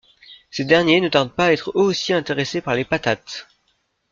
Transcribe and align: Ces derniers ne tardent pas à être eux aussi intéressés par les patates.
Ces 0.49 0.65
derniers 0.65 0.99
ne 0.99 1.09
tardent 1.09 1.35
pas 1.35 1.45
à 1.45 1.53
être 1.53 1.69
eux 1.75 1.83
aussi 1.83 2.11
intéressés 2.11 2.59
par 2.59 2.73
les 2.73 2.85
patates. 2.85 3.47